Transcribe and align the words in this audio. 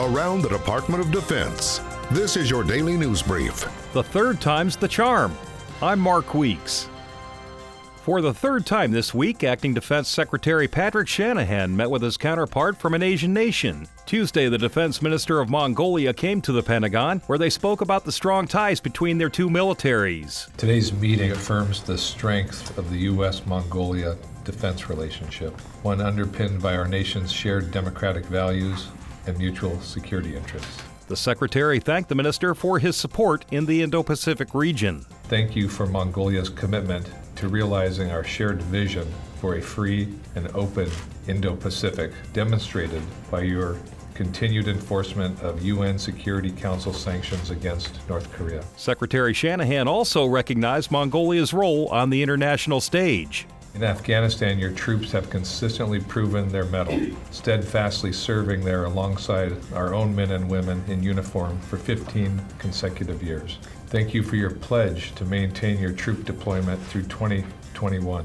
around 0.00 0.40
the 0.40 0.48
Department 0.48 1.02
of 1.02 1.10
Defense. 1.10 1.82
This 2.10 2.34
is 2.38 2.48
your 2.48 2.64
daily 2.64 2.96
news 2.96 3.22
brief. 3.22 3.68
The 3.92 4.02
third 4.02 4.40
time's 4.40 4.74
the 4.76 4.88
charm. 4.88 5.36
I'm 5.82 6.00
Mark 6.00 6.32
Weeks. 6.32 6.88
For 7.96 8.22
the 8.22 8.32
third 8.32 8.64
time 8.64 8.92
this 8.92 9.12
week, 9.12 9.44
Acting 9.44 9.74
Defense 9.74 10.08
Secretary 10.08 10.66
Patrick 10.66 11.06
Shanahan 11.06 11.76
met 11.76 11.90
with 11.90 12.00
his 12.00 12.16
counterpart 12.16 12.78
from 12.78 12.94
an 12.94 13.02
Asian 13.02 13.34
nation. 13.34 13.86
Tuesday, 14.06 14.48
the 14.48 14.56
Defense 14.56 15.02
Minister 15.02 15.38
of 15.38 15.50
Mongolia 15.50 16.14
came 16.14 16.40
to 16.40 16.52
the 16.52 16.62
Pentagon, 16.62 17.20
where 17.26 17.38
they 17.38 17.50
spoke 17.50 17.82
about 17.82 18.06
the 18.06 18.10
strong 18.10 18.48
ties 18.48 18.80
between 18.80 19.18
their 19.18 19.28
two 19.28 19.50
militaries. 19.50 20.50
Today's 20.56 20.94
meeting 20.94 21.32
affirms 21.32 21.82
the 21.82 21.98
strength 21.98 22.78
of 22.78 22.88
the 22.88 23.00
U.S. 23.00 23.44
Mongolia 23.44 24.16
defense 24.44 24.88
relationship, 24.88 25.60
one 25.82 26.00
underpinned 26.00 26.62
by 26.62 26.74
our 26.74 26.88
nation's 26.88 27.30
shared 27.30 27.70
democratic 27.70 28.24
values 28.24 28.88
and 29.26 29.36
mutual 29.38 29.80
security 29.80 30.36
interests. 30.36 30.82
The 31.08 31.16
Secretary 31.16 31.80
thanked 31.80 32.08
the 32.08 32.14
Minister 32.14 32.54
for 32.54 32.78
his 32.78 32.96
support 32.96 33.44
in 33.50 33.66
the 33.66 33.82
Indo 33.82 34.02
Pacific 34.02 34.54
region. 34.54 35.04
Thank 35.24 35.56
you 35.56 35.68
for 35.68 35.86
Mongolia's 35.86 36.48
commitment 36.48 37.10
to 37.36 37.48
realizing 37.48 38.10
our 38.10 38.22
shared 38.22 38.62
vision 38.62 39.08
for 39.40 39.56
a 39.56 39.60
free 39.60 40.08
and 40.34 40.46
open 40.54 40.88
Indo 41.26 41.56
Pacific, 41.56 42.12
demonstrated 42.32 43.02
by 43.30 43.42
your 43.42 43.76
continued 44.14 44.68
enforcement 44.68 45.40
of 45.40 45.62
UN 45.62 45.98
Security 45.98 46.50
Council 46.50 46.92
sanctions 46.92 47.50
against 47.50 48.06
North 48.08 48.30
Korea. 48.32 48.62
Secretary 48.76 49.32
Shanahan 49.32 49.88
also 49.88 50.26
recognized 50.26 50.90
Mongolia's 50.90 51.54
role 51.54 51.88
on 51.88 52.10
the 52.10 52.22
international 52.22 52.80
stage. 52.80 53.46
In 53.74 53.84
Afghanistan, 53.84 54.58
your 54.58 54.72
troops 54.72 55.12
have 55.12 55.30
consistently 55.30 56.00
proven 56.00 56.48
their 56.48 56.64
mettle, 56.64 57.00
steadfastly 57.30 58.12
serving 58.12 58.64
there 58.64 58.84
alongside 58.84 59.56
our 59.72 59.94
own 59.94 60.14
men 60.14 60.32
and 60.32 60.50
women 60.50 60.82
in 60.88 61.02
uniform 61.04 61.58
for 61.60 61.76
15 61.76 62.42
consecutive 62.58 63.22
years. 63.22 63.58
Thank 63.86 64.12
you 64.12 64.24
for 64.24 64.34
your 64.34 64.50
pledge 64.50 65.14
to 65.14 65.24
maintain 65.24 65.78
your 65.78 65.92
troop 65.92 66.24
deployment 66.24 66.82
through 66.86 67.04
2021. 67.04 68.24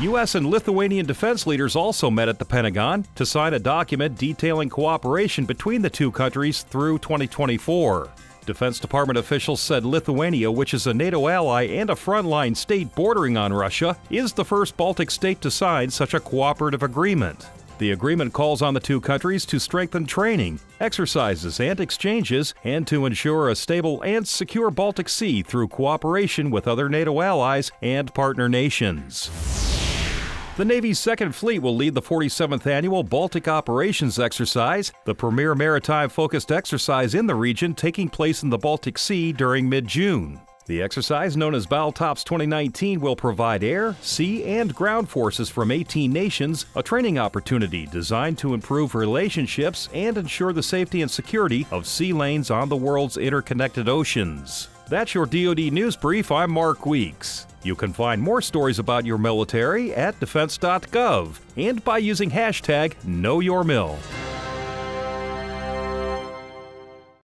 U.S. 0.00 0.34
and 0.34 0.46
Lithuanian 0.46 1.06
defense 1.06 1.46
leaders 1.46 1.76
also 1.76 2.10
met 2.10 2.28
at 2.28 2.38
the 2.38 2.44
Pentagon 2.44 3.06
to 3.14 3.24
sign 3.24 3.54
a 3.54 3.58
document 3.58 4.18
detailing 4.18 4.68
cooperation 4.68 5.44
between 5.44 5.82
the 5.82 5.90
two 5.90 6.10
countries 6.10 6.62
through 6.62 6.98
2024. 6.98 8.10
Defense 8.46 8.78
Department 8.78 9.18
officials 9.18 9.60
said 9.60 9.84
Lithuania, 9.84 10.50
which 10.50 10.74
is 10.74 10.86
a 10.86 10.94
NATO 10.94 11.28
ally 11.28 11.64
and 11.64 11.90
a 11.90 11.94
frontline 11.94 12.56
state 12.56 12.94
bordering 12.94 13.36
on 13.36 13.52
Russia, 13.52 13.96
is 14.10 14.32
the 14.32 14.44
first 14.44 14.76
Baltic 14.76 15.10
state 15.10 15.40
to 15.40 15.50
sign 15.50 15.90
such 15.90 16.14
a 16.14 16.20
cooperative 16.20 16.82
agreement. 16.82 17.46
The 17.78 17.90
agreement 17.90 18.32
calls 18.32 18.62
on 18.62 18.74
the 18.74 18.80
two 18.80 19.00
countries 19.00 19.44
to 19.46 19.58
strengthen 19.58 20.06
training, 20.06 20.60
exercises, 20.80 21.58
and 21.58 21.80
exchanges, 21.80 22.54
and 22.62 22.86
to 22.86 23.04
ensure 23.04 23.48
a 23.48 23.56
stable 23.56 24.00
and 24.02 24.26
secure 24.26 24.70
Baltic 24.70 25.08
Sea 25.08 25.42
through 25.42 25.68
cooperation 25.68 26.50
with 26.50 26.68
other 26.68 26.88
NATO 26.88 27.20
allies 27.20 27.72
and 27.82 28.14
partner 28.14 28.48
nations. 28.48 29.30
The 30.56 30.64
Navy's 30.64 31.00
Second 31.00 31.34
Fleet 31.34 31.58
will 31.58 31.74
lead 31.74 31.94
the 31.94 32.00
47th 32.02 32.64
annual 32.68 33.02
Baltic 33.02 33.48
Operations 33.48 34.20
Exercise, 34.20 34.92
the 35.04 35.12
premier 35.12 35.52
maritime 35.56 36.08
focused 36.08 36.52
exercise 36.52 37.16
in 37.16 37.26
the 37.26 37.34
region 37.34 37.74
taking 37.74 38.08
place 38.08 38.44
in 38.44 38.50
the 38.50 38.58
Baltic 38.58 38.96
Sea 38.96 39.32
during 39.32 39.68
mid 39.68 39.88
June. 39.88 40.40
The 40.66 40.80
exercise, 40.80 41.36
known 41.36 41.56
as 41.56 41.66
Baltops 41.66 42.22
2019, 42.22 43.00
will 43.00 43.16
provide 43.16 43.64
air, 43.64 43.96
sea, 44.00 44.44
and 44.44 44.72
ground 44.72 45.08
forces 45.08 45.50
from 45.50 45.72
18 45.72 46.12
nations 46.12 46.66
a 46.76 46.84
training 46.84 47.18
opportunity 47.18 47.86
designed 47.86 48.38
to 48.38 48.54
improve 48.54 48.94
relationships 48.94 49.88
and 49.92 50.16
ensure 50.16 50.52
the 50.52 50.62
safety 50.62 51.02
and 51.02 51.10
security 51.10 51.66
of 51.72 51.84
sea 51.84 52.12
lanes 52.12 52.52
on 52.52 52.68
the 52.68 52.76
world's 52.76 53.16
interconnected 53.16 53.88
oceans. 53.88 54.68
That's 54.88 55.14
your 55.14 55.24
DoD 55.24 55.72
News 55.72 55.96
Brief. 55.96 56.30
I'm 56.30 56.50
Mark 56.50 56.84
Weeks. 56.84 57.46
You 57.62 57.74
can 57.74 57.94
find 57.94 58.20
more 58.20 58.42
stories 58.42 58.78
about 58.78 59.06
your 59.06 59.16
military 59.16 59.94
at 59.94 60.18
defense.gov 60.20 61.40
and 61.56 61.82
by 61.82 61.98
using 61.98 62.30
hashtag 62.30 62.94
KnowYourMil. 63.06 63.96